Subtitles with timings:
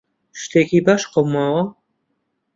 [0.41, 1.63] شتێکی باش قەوماوە؟